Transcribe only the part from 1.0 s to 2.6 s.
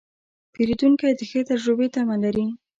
د ښه تجربې تمه لري.